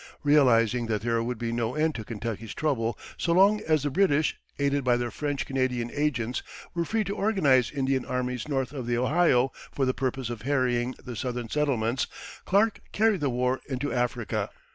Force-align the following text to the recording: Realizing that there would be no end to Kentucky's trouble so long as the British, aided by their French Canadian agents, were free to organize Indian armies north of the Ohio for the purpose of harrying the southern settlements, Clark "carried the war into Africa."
Realizing 0.23 0.87
that 0.87 1.03
there 1.03 1.21
would 1.21 1.37
be 1.37 1.51
no 1.51 1.75
end 1.75 1.93
to 1.93 2.03
Kentucky's 2.03 2.55
trouble 2.55 2.97
so 3.17 3.33
long 3.33 3.61
as 3.67 3.83
the 3.83 3.91
British, 3.91 4.35
aided 4.57 4.83
by 4.83 4.97
their 4.97 5.11
French 5.11 5.45
Canadian 5.45 5.91
agents, 5.93 6.41
were 6.73 6.85
free 6.85 7.03
to 7.03 7.15
organize 7.15 7.69
Indian 7.69 8.03
armies 8.05 8.47
north 8.47 8.73
of 8.73 8.87
the 8.87 8.97
Ohio 8.97 9.51
for 9.71 9.85
the 9.85 9.93
purpose 9.93 10.31
of 10.31 10.41
harrying 10.41 10.95
the 11.05 11.15
southern 11.15 11.49
settlements, 11.49 12.07
Clark 12.45 12.79
"carried 12.91 13.19
the 13.21 13.29
war 13.29 13.59
into 13.69 13.93
Africa." 13.93 14.49